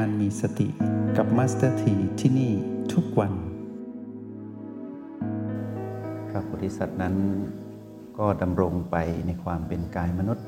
[0.00, 0.68] การมีสติ
[1.16, 2.52] กับ Master T ที่นี่
[2.92, 3.32] ทุกวัน
[6.28, 7.16] พระโพธิสัตว์นั้น
[8.18, 8.96] ก็ดำรงไป
[9.26, 10.46] ในความเป็นกายมนุษย์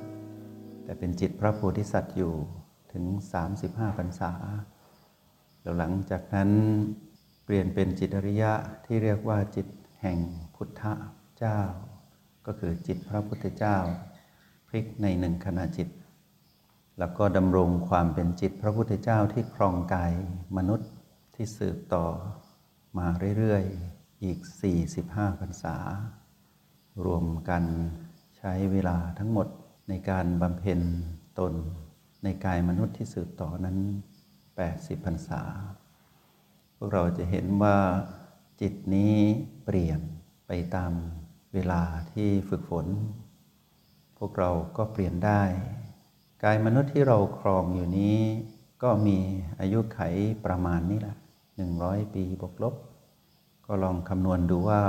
[0.84, 2.32] แต่เป็นจิตพระโพธิสัตว์อยู่
[2.92, 3.04] ถึง
[3.52, 4.32] 35พรรษา
[5.60, 6.50] แล้วหลังจากนั้น
[7.44, 8.52] เปลี่ยนเป็นจิตอริยะ
[8.86, 9.66] ที่เรียกว่าจิต
[10.00, 10.18] แห่ง
[10.54, 10.82] พุทธ
[11.38, 11.60] เจ้า
[12.46, 13.76] ก็คือจิตพระพุทธเจ้า
[14.68, 15.88] พลิกในหนึ่งขณะจิต
[16.98, 20.12] แล้วก็ดำรงความเป็นจิตพระพุทธเจ้าที่ครองกาย
[20.56, 20.90] มนุษย์
[21.34, 22.06] ที่สืบต่อ
[22.98, 23.06] มา
[23.38, 24.38] เรื่อยๆ อีก
[24.88, 25.76] 45พรรษา
[27.04, 27.64] รวมกัน
[28.36, 29.48] ใช้เวลาทั้งหมด
[29.88, 30.80] ในการบำเพ็ญ
[31.38, 31.52] ตน
[32.24, 33.78] ในกายมนุษย์ที่สืบต่อนั้น
[34.42, 35.42] 80พรรษา
[36.76, 37.78] พวกเราจะเห็นว่า
[38.60, 39.16] จิตนี้
[39.64, 40.00] เปลี่ยน
[40.46, 40.92] ไปตาม
[41.54, 42.86] เวลาที่ฝึกฝน
[44.18, 45.42] พวกเราก็เปลี่ยนได้
[46.44, 48.18] กายมนุษย์ที่เราครองอยู่นี้
[48.82, 49.18] ก็มี
[49.60, 50.00] อายุไข
[50.44, 51.16] ประมาณนี้แหละ
[51.56, 52.74] หนึ่งร้อยปีบวกลบ
[53.66, 54.82] ก็ลองคำนวณดูว่า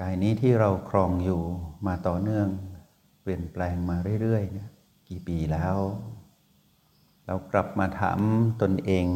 [0.00, 1.40] กายนี้ที่เราครองอยู่
[1.86, 2.48] มาต่อเนื่อง
[3.22, 4.68] เปลี่ยนแปลงมาเรื่อยๆเนี่ย
[5.08, 5.76] กี่ปีแล้ว
[7.26, 8.18] เรากลับมาถาม
[8.62, 9.06] ตนเอง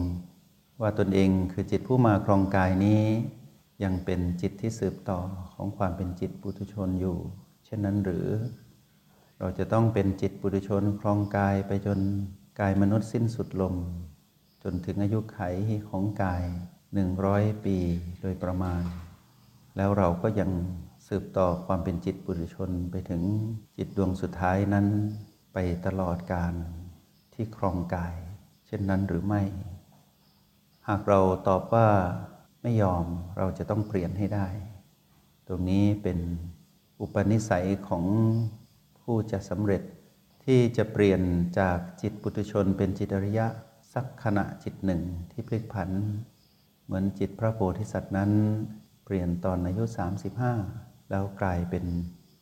[0.80, 3.02] ว่าตนเองคือจิตผู้มาครองกายนี้
[3.84, 5.20] ยังเป็นจิตที่สืบต่อ
[5.54, 7.16] ของความเป็นจิตปุถุชนอยู่
[7.64, 8.26] เช่นนั้นหรือ
[9.38, 11.98] เราจะต้องเป็นจิตปุถุชนครองกายไปจน
[12.60, 13.74] กายมนุษย์สิ้นสุดลม
[14.62, 15.40] จนถึงอายุไข
[15.88, 16.44] ของกาย
[16.94, 17.76] หนึ่งร้อยปี
[18.20, 18.82] โดยประมาณ
[19.76, 20.50] แล้วเราก็ยัง
[21.06, 23.22] สืบต่อความเป็นจิตปุถุชนไปถึง
[23.76, 24.86] จิตดวงสุดท้ายนั้น
[25.52, 26.54] ไปตลอดการ
[27.34, 28.14] ที่ครองกาย
[28.66, 29.42] เช่นนั้นหรือไม่
[30.88, 31.88] หากเราตอบว่า
[32.62, 33.04] ไม่ยอม
[33.38, 34.46] เราจะต้องเปลี่ยนให้ได้
[35.46, 36.18] ตรงนี้เป็น
[37.00, 38.04] อุปนิสัยของ
[39.02, 39.82] ผู้จะสำเร็จ
[40.44, 41.20] ที่จะเปลี่ยน
[41.58, 43.46] จากจิตปุถุชนเป็นจิตอริยะ
[43.92, 45.90] สักขณะจิตหนึ่งที่พลิกผัน
[46.84, 48.30] เหมือนจิตพระโพธิสัตว์นั้น
[49.04, 49.84] เปลี่ยนตอนอายุ
[50.48, 51.84] 35 แล้วกลายเป็น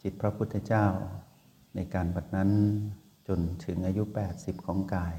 [0.03, 0.87] จิตพระพุทธเจ้า
[1.75, 2.51] ในการบัดนั้น
[3.29, 4.03] จนถึงอายุ
[4.35, 5.17] 80 ของกาย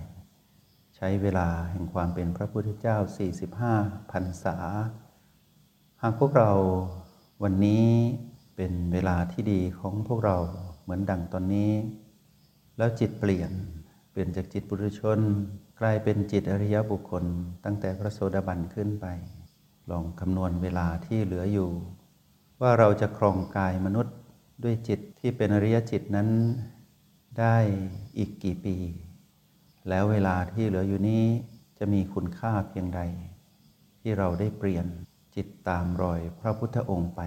[0.95, 2.97] ใช้เวลาแห่งความเป็นพระพุทธเจ้า
[3.53, 4.57] 45พรรษา
[6.01, 6.51] หากพวกเรา
[7.43, 7.85] วันนี้
[8.55, 10.37] เป็นเวลาที่ดีของพวกเรา
[10.91, 11.71] มือนดังตอนนี้
[12.77, 13.51] แล้วจิตเปลี่ยน
[14.11, 15.19] เปลี่ยนจากจิตปุถุชน
[15.79, 17.25] กลายเป็นจิตอริยบุคคล
[17.65, 19.05] ตั้งแต่พระโสดาบันขึ้นไป
[19.89, 21.69] ลองคำนวณเวลาที่เหลืออยู่
[22.61, 24.15] ว่าเราจะครองกายมนุษย์
[24.63, 26.29] ด้วยจิตที่เป็นอริยจิตนั้น
[27.39, 27.57] ได้
[28.17, 28.75] อีกกี่ปี
[29.89, 31.23] แล้วเวลาที่เหลืออยู่นี้
[31.77, 33.01] จะมีคุณค่าเพียงใด
[34.01, 34.85] ที่เราได้เปลี่ยน
[35.35, 37.21] จิตตามรอยพระพุทธองค์ไป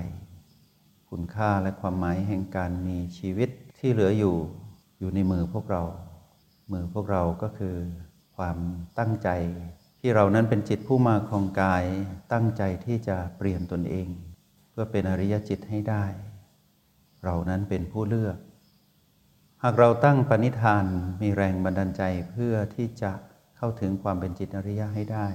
[1.17, 4.37] คุณค่าและความหมายแห่งการมีชีวิตที่เหลืออยู่
[4.99, 5.83] อยู่ในมือพวกเรา
[6.73, 7.77] มือพวกเราก็คือ
[8.37, 8.57] ความ
[8.99, 9.29] ตั้งใจ
[10.01, 11.85] ที่เรานั้นเป็นจิตผู้มาครองกาย
[12.33, 14.09] ตั้งใจที่จะเปลี่ยนตนเอง
[14.71, 16.05] เพื่อเป็นอริยจิตให้ได้
[17.25, 18.39] เรานั้นเป็นผู้เลือก
[19.63, 20.85] หากเราตั้งปณิธาน
[21.23, 23.13] มีแรงบันดาลใจเพื่อที่จะ
[23.57, 25.29] เข้าถึงความเป็นจิตอริยะให้ได้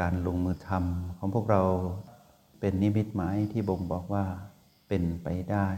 [0.00, 1.62] การลงมือทำของพวกเรา
[2.60, 4.26] เป็นนิมิตหมายที่บ่งบอกว่า
[4.88, 5.68] เป็นไปได้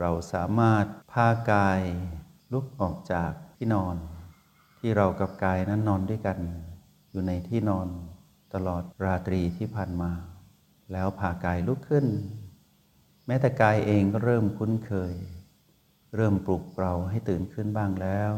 [0.00, 1.80] เราสามารถพากาย
[2.52, 3.96] ลุกออกจากที่นอน
[4.78, 6.38] ที่เรากับกายนั้นนอนด้วยกัน
[7.10, 7.88] อยู่ในที่นอน
[8.54, 10.12] ตลอดราตรีที่ผ่านมา
[10.92, 12.06] แล้วพากายลุกขึ้น
[13.26, 15.14] แม้แต่กายเองก็เริ่มคุ้นเคย
[16.16, 18.32] เริ่มปลุกเราให้ตื่นขึ้นบ้างแล้ว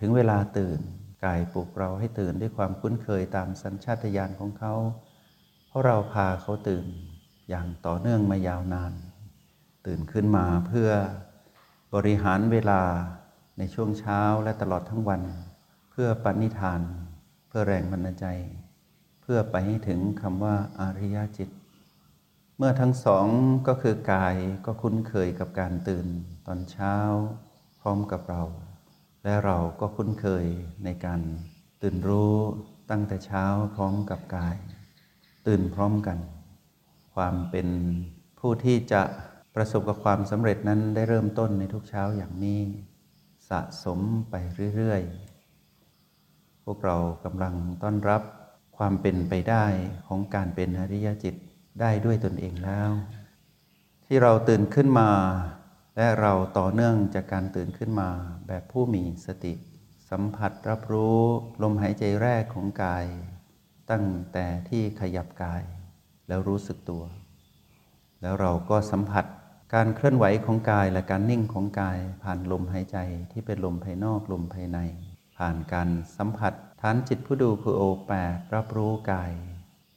[0.00, 0.80] ถึงเวลาตื่น
[1.24, 4.74] กายปลุกเราให้ตื่นด้วยความคุ้นเคยตามสัญชาตญาณของเขา
[5.68, 6.86] เพราะเราพาเขาตื่น
[7.48, 8.92] อย่างต่อเนื่องมายาวนาน
[9.86, 10.90] ตื่นขึ้นมาเพื่อ
[11.94, 12.82] บริหารเวลา
[13.58, 15.22] ในช่วงเช้าและตลอดทั้งวัน
[15.90, 16.80] เพื่อปณิธาน
[17.48, 18.26] เพื่อแรงบันดาลใจ
[19.22, 21.48] เพื่อไปให้ถึงคำว่าอาริยจิต
[22.58, 23.26] เมื่อทั้งสอง
[23.68, 26.06] ก็คือกายก็คุ้นเคยกับการตื่น
[26.46, 26.94] ตอนเช้า
[27.80, 28.42] พร้อมกับเรา
[29.24, 30.46] และเราก็คุ้นเคย
[30.84, 31.20] ในการ
[31.82, 32.34] ตื่นรู้
[32.90, 33.44] ตั้งแต่เช้า
[33.74, 34.56] พร้อมกับกาย
[35.46, 36.18] ตื่นพร้อมกัน
[37.16, 37.68] ความเป็น
[38.40, 39.02] ผู้ที่จะ
[39.54, 42.60] ประสบกับความสำเร็จนั้นได้เริ่มต้นในทุกเช้าอย่างนี้
[43.48, 44.34] สะสมไป
[44.76, 48.22] เรื่อยๆ พวกเรากำลังต้อนรับ
[48.76, 49.64] ความเป็นไปได้
[50.06, 51.34] ของการเป็นอริยจิต
[51.80, 52.90] ได้ด้วยตนเองแล้ว
[54.06, 55.10] ที่เราตื่นขึ้นมา
[55.96, 58.10] และเราต่อเนื่องจากการตื่นขึ้นมา
[58.48, 59.54] แบบผู้มีสติ
[60.10, 61.20] สัมผัสรับรู้
[61.62, 63.06] ลมหายใจแรกของกาย
[63.90, 65.62] ตั้งแต่ที่ขยับกาย
[66.28, 67.02] แล้วรู้สึกตัว
[68.22, 69.24] แล้วเราก็สัมผัส
[69.74, 72.98] การเคลื่อนไหวของกายและการนิ่งของกาย ผ่านลมหายใจ
[73.32, 74.78] ที่เป็นลมภายนอกลมภายใน
[75.36, 79.32] ผ่านการสัมผัสฐานจิตผู้ดูคือโอแปดรับรู้กาย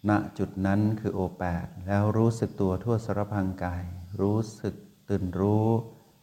[0.10, 3.84] ณจุดนั้นคือโอแปดแล้วรู้สึกตัวทั่วสารพังกาย
[4.22, 4.76] รู้สึก
[5.10, 5.68] ตื่นรู้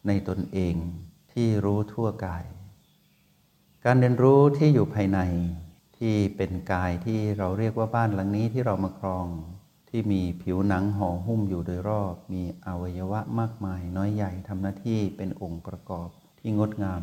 [0.06, 0.76] ในตนเอง
[1.32, 2.44] ที่รู้ทั่วกาย
[3.84, 5.20] การเรียนรู้ที่อยู่ภายใน
[5.98, 9.26] ที่เป็นกายที่เราเรียกว่าบ้านหลังนี้ที่เรามาครอง
[9.98, 16.08] ที่มีผิวหนังห่อหุ้มอยู่โดยรอบ มีอวัยวะมากมายน้อยใหญ่ทำหน้าที่เป็นองค์ประกอบ
[16.38, 17.02] ที่งดงาม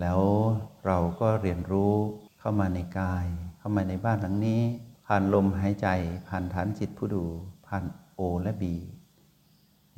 [0.00, 0.20] แล้ว
[0.86, 1.94] เราก็เรียนรู้
[2.40, 3.26] เข้ามาในกาย
[3.58, 4.62] เข้ามาในบ้านหลังนี้
[5.06, 5.88] ผ่านลมหายใจ
[6.28, 7.24] ผ่านฐานจิตผู้ดู
[7.66, 7.84] ผ่าน
[8.14, 8.76] โอและบี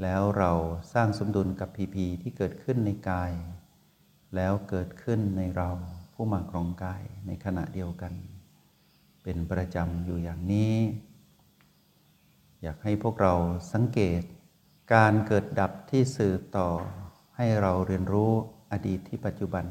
[0.02, 0.52] แล้วเรา
[0.92, 3.32] สร้างสมดุลกับพีพีที่เกิดขึ้นในกาย
[4.34, 5.70] แล้วเกิดขึ้นในเรา
[6.14, 8.12] ผู้มาครองกายในขณะเดียวกัน
[9.22, 10.74] เป็นประจำอยู่อย่างนี้
[12.62, 13.34] อยากให้พวกเรา
[13.72, 14.22] สังเกต
[14.94, 16.68] การเกิดดับที่สืบต่อ
[17.36, 18.32] ให้เราเรียนรู้
[18.72, 19.64] อดีตที่ปัจจุบัน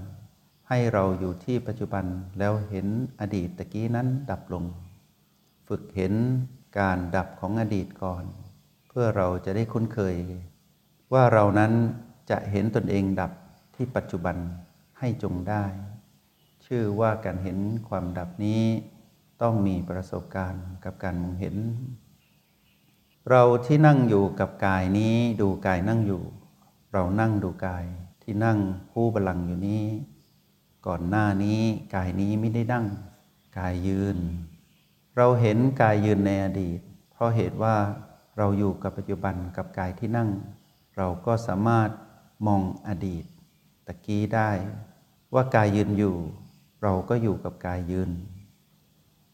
[0.69, 2.06] ให้เราอยู่ที่ปัจจุบัน
[2.39, 2.88] แล้วเห็น
[3.19, 4.63] อดีตตะกี้นั้นดับลง
[5.68, 6.13] ฝึกเห็น
[6.80, 8.24] การดับของอดีตก่อน
[8.89, 10.15] เพื่อเราจะได้คุ้นเคย
[11.13, 11.74] ว่าเรานั้น
[12.30, 13.31] จะเห็นตนเองดับ
[13.75, 14.36] ที่ปัจจุบัน
[15.00, 15.65] ให้จงได้
[16.65, 17.57] ชื่อว่าการเห็น
[17.89, 18.62] ความดับนี้
[19.41, 21.56] ต้องมีประสบการณ์กับการมองเห็น
[23.30, 26.24] เราที่นั่งอยู่กับกายนี้ดูกายนั่งอยู่
[26.94, 27.86] เรานั่งดูกาย
[28.24, 28.60] ที่นั่ง
[28.92, 29.86] คู่บาลังอยู่นี้
[30.88, 31.62] ก่อนหน้านี้
[31.96, 32.86] กายนี้ไม่ได้นั่ง
[33.58, 34.18] กายยืน
[35.18, 36.80] เราเห็นกายยืนในอดีต
[37.12, 37.76] เพราะเหตุว่า
[38.38, 40.30] เราอยู่กับปัจจุบันกับกายที่นั่ง
[40.98, 41.90] เราก็สามารถ
[42.48, 43.25] มองอดีต
[43.88, 44.50] ตะกี้ได้
[45.34, 46.16] ว่ากายยืนอยู่
[46.84, 48.12] เราก็อยู่กับกายยืน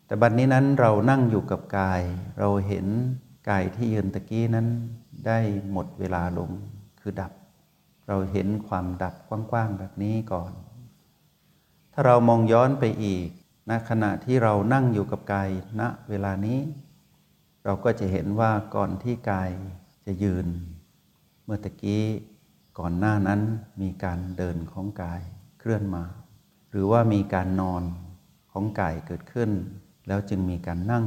[0.05, 2.01] แต่บัดนนี้นั้นเรานั่งอยู่กับกาย
[2.39, 2.87] เราเห็น
[3.49, 4.67] กายที่ยืนตะกี้นั้น
[5.27, 5.39] ได้
[5.71, 6.51] หมดเวลาลง
[6.99, 7.31] คือดับ
[8.07, 10.51] เราเห็นความดับกว้างๆแบบนี้ก่อน
[11.93, 13.27] ถ้าเรามองย้อนไปอีก
[13.69, 15.49] ณขณะที่เรานั่งอยู่กับกาย
[15.79, 16.59] ณเวลานี้
[17.65, 19.49] เราก็จะเห็นว่าก่อนที่กาย
[20.05, 20.47] จะยืน
[21.43, 22.03] เมื่อตะกี้
[22.79, 23.41] ก่อนหน้านั้น
[23.81, 25.21] มีการเดินของกาย
[25.59, 26.03] เคลื่อนมา
[26.69, 27.83] หรือว่ามีการนอน
[28.51, 29.51] ของกายเกิดขึ้น
[30.07, 31.05] แล้วจึงมีการนั่ง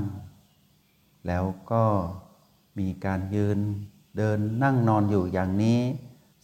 [1.26, 1.84] แล้วก็
[2.78, 3.58] มีการยืน
[4.16, 5.80] เดินนั่งนอนอยู่อย่างนี้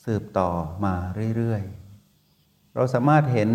[0.04, 0.50] สืบต่อ
[0.84, 0.94] มา
[1.36, 3.50] เรื่อยๆ เราสามารถเห็น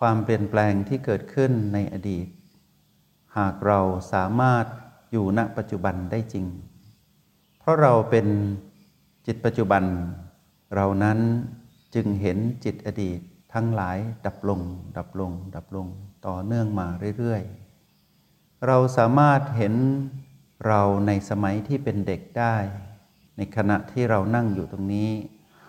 [0.00, 2.26] ความเปลี่ยนแปลงที่เกิดขึ้นในอดีต
[3.36, 3.80] หากเรา
[4.12, 4.64] สามารถ
[5.12, 6.46] อยู่ณปัจจุบันได้จริง
[7.58, 8.26] เพราะเราเป็น
[9.26, 9.84] จิตปัจจุบัน
[10.74, 11.18] เรานั้น
[11.94, 13.20] จึงเห็นจิตอดีต
[13.54, 14.60] ทั้งหลายดับลง
[14.96, 15.86] ดับลง ดับลง
[16.26, 16.86] ต่อเนื่องมา
[17.18, 19.74] เรื่อยๆ เราสามารถเห็น
[20.66, 22.56] เราในสมัยที่เป็นเด็กได้
[23.36, 25.10] ในขณะที่เรานั่งอยู่ตรงนี้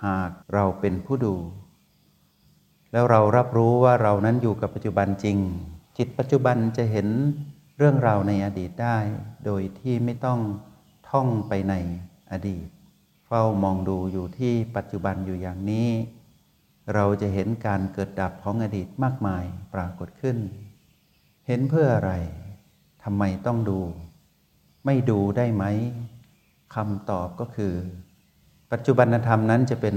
[0.05, 1.35] หากเราเป็นผู้ดู
[2.91, 5.37] แล้วเรารับรู้ว่าเรานั้นอยู่กับปัจจุบันจริง
[5.97, 7.07] จิตปัจจุบันจะเห็น
[7.77, 8.97] เรื่องราวในอดีตได้
[9.45, 10.39] โดยที่ไม่ต้อง
[11.09, 11.73] ท่องไปใน
[12.31, 12.67] อดีต
[13.27, 15.89] เฝ้ามองดูอยู่ที่ปัจจุบันอยู่อย่างนี้
[16.93, 19.43] เราจะเห็นการเกิดดับของอดีตมากมาย
[19.73, 20.37] ปรากฏขึ้น
[21.47, 22.11] เห็นเพื่ออะไร
[23.03, 23.79] ทำไมต้องดู
[24.87, 25.63] ไม่ดูได้ไหม
[26.75, 27.73] คำตอบก็คือ
[28.71, 29.95] ปัจจุบันธรรมนั้นจะเป็น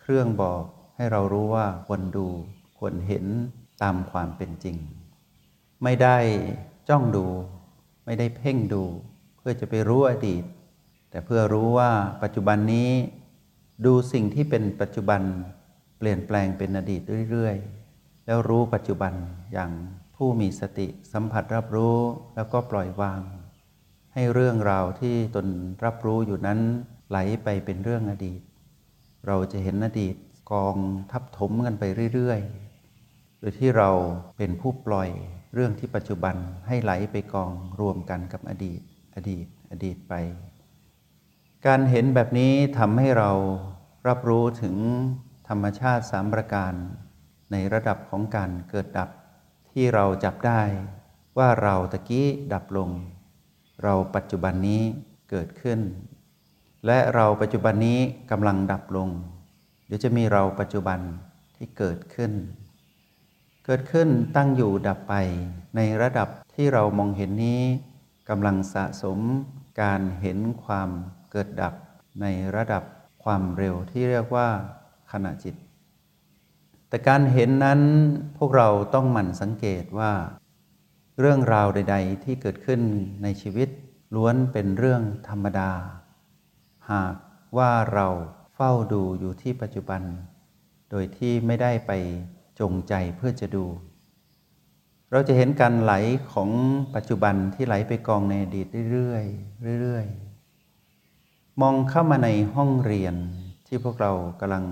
[0.00, 0.64] เครื่องบอก
[0.96, 2.28] ให้เรารู้ว่าควรดู
[2.78, 3.24] ควรเห็น
[3.82, 4.76] ตามความเป็นจริง
[5.82, 6.16] ไม่ได้
[6.88, 7.26] จ้องดู
[8.04, 8.84] ไม่ได้เพ่งดู
[9.36, 10.44] เพื่อจะไปรู้อดีต
[11.10, 11.90] แต่เพื่อรู้ว่า
[12.22, 12.90] ปัจจุบันนี้
[13.84, 15.22] ดูสิ่งที่เป็นปัจจุบัน
[15.98, 17.00] เปลี่ยนแปลงเป็นอดีต
[17.30, 19.12] เรื่อยๆ แล้วรู้ปัจจุบัน
[19.52, 19.70] อย่าง
[20.16, 21.98] ผู้มีสติสัมผัสรับรู้
[22.34, 23.20] แล้วก็ปล่อยวาง
[24.14, 25.46] ให้เรื่องราวที่ตน
[25.84, 26.60] รับรู้อยู่นั้น
[27.08, 28.40] ไหลไปเป็นเรื่องอดีต
[29.26, 30.16] เราจะเห็นอดีต
[30.52, 30.76] กอง
[31.12, 33.90] ทับถมกันไปเรื่อยๆ โดยที่เรา
[34.38, 35.10] เป็นผู้ปล่อย
[35.54, 38.80] เรื่องที่ปัจจุบันให้ไหลไปกองรวมกันกับอดีต
[39.16, 40.14] อดีต อดีตไป
[41.66, 43.30] การเห็นแบบนี้ทำให้เรา
[44.08, 44.76] รับรู้ถึง
[45.48, 46.72] ธรรมชาติสามประการ
[47.52, 49.08] ในระดับของการเกิดดับ
[49.72, 50.62] ที่เราจับได้
[51.38, 52.90] ว่าเราตะกี้ดับลง
[53.82, 54.82] เราปัจจุบันนี้
[55.30, 55.80] เกิดขึ้น
[56.86, 57.98] และเราปัจจุบันนี้
[58.30, 59.08] กำลังดับลง
[59.86, 61.00] เดี๋ยวจะมีเราปัจจุบัน
[61.56, 62.32] ที่เกิดขึ้น
[63.66, 65.14] เกิดขึ้นตั้งอยู่ดับไป
[65.76, 67.62] ในระดับที่เรามองเห็นนี้
[68.28, 69.18] กำลังสะสม
[69.82, 70.88] การเห็นความ
[71.30, 71.74] เกิดดับ
[72.20, 72.26] ใน
[72.56, 72.84] ระดับ
[73.24, 74.48] ความเร็วที่เรียกว่า
[75.12, 75.54] ขณะจิต
[76.88, 77.80] แต่การเห็นนั้น
[78.38, 80.12] พวกเราต้องหมั่นสังเกตว่า
[81.20, 82.80] เรื่องราวใด ๆ ที่เกิดขึ้น
[83.22, 83.68] ในชีวิต
[84.14, 85.70] ล้วนเป็นเรื่องธรรมดา
[86.90, 87.14] หาก
[87.56, 88.08] ว่าเรา
[88.54, 90.02] เฝ้าดูอยู่ที่ปัจจุบัน
[90.90, 91.92] โดยที่ไม่ได้ไป
[92.60, 93.64] จงใจเพื่อจะดู
[95.10, 95.92] เราจะเห็นการไหล
[96.32, 96.50] ของ
[96.94, 103.14] ปัจจุบันที่ไหลไปกองในอดีตเรื่อยๆเรื่อยๆ มองเข้ามาในห้องเรียน
[103.66, 104.64] ที่พวกเรากำลัง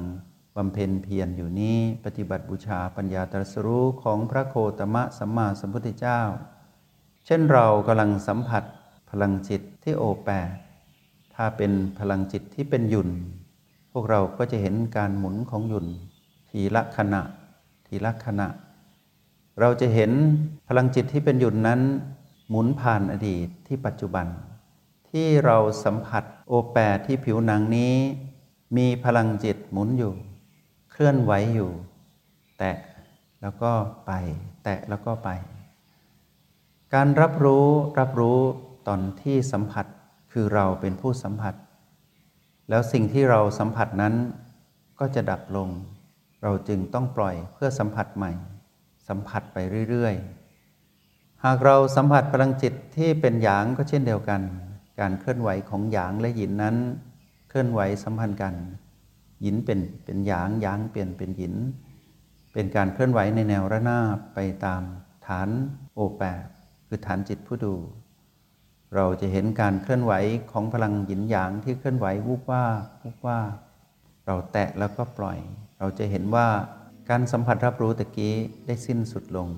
[0.57, 6.21] บำเพ็ญเพียรอยู่นี้ปฏิบัติบูชาปัญญาตรัสรู้ของพระโคตมะสัมมาสัมพุทธเจ้า
[7.27, 8.65] เช่นเรากำลังสัมผัส
[9.11, 10.51] พลังจิตที่โอแปด
[11.35, 13.09] ถ้าเป็นพลังจิตที่เป็นหยุ่น
[13.93, 15.87] พวกเราก็จะเห็นการหมุนของหยุ่น
[16.51, 17.23] ทีละขณะ
[17.87, 18.49] ทีละขณะ
[19.61, 20.13] เราจะเห็น
[20.69, 21.81] พลังจิตที่เป็นหยุ่นนั้น
[22.51, 24.27] หมุนผ่านอดีตที่ปัจจุบัน
[25.11, 27.95] ที่เราสัมผัสโอแปดที่ผิวหนังนี้
[28.77, 30.13] มีพลังจิตหมุนอยู่
[31.01, 31.71] ลื่อนไหวอยู่
[32.59, 32.77] แตะ
[33.43, 33.73] แล้วก็
[34.07, 34.13] ไป
[34.65, 35.29] แตะแล้วก็ไป
[36.95, 37.67] การรับรู้
[37.99, 38.39] รับรู้
[38.89, 39.87] ตอนที่สัมผัส
[40.33, 41.55] คือเราเป็นผู้สัมผัส
[42.69, 44.15] แล้วสิ่งที่เราสัมผัสนั้น
[45.01, 45.69] ก็จะดับลง
[46.43, 48.33] เราจึงต้องปล่อยเพื่อสัมผัสใหม่
[49.09, 49.59] สัมผัสไป
[49.91, 54.41] เรื่อยๆ หากเราสัมผัสพลังจิตที่เป็นหยางก็เช่นเดียวกัน
[55.01, 56.77] การเคลื่อนไหวของหยางและหยินนั้น
[57.49, 58.55] เคลื่อนไหวสัมพันธ์กัน
[59.43, 61.55] หยินเป็นเป็นหยางหยางเปลี่ยนเป็นหยิน
[62.53, 64.83] เป็นการเคลื่อนไหวในแนวระนาบไปตาม
[65.27, 65.49] ฐาน
[65.95, 66.45] โอแปด
[66.87, 67.75] คือฐานจิตผู้ดู
[68.95, 70.13] เราจะเห็นการเคลื่อนไหว
[70.53, 72.67] ของพลังหยินหยางที่เคลื่อนไหววุบว่า
[73.03, 73.41] วุบว่า
[74.27, 75.39] เราแตะแล้วก็ปล่อย
[75.79, 76.49] เราจะเห็นว่า
[77.11, 78.35] การสัมผัสรับรู้ตะกี้
[78.67, 79.49] ได้สิ้นสุดลง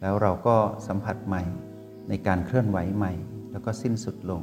[0.00, 1.42] แล้วเราก็สัมผัสใหม่
[2.08, 3.12] ในการเคลื่อนไหวใหม่
[3.50, 4.42] แล้วก็สิ้นสุดลง